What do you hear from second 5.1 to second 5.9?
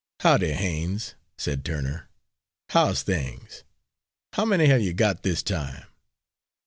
this time?"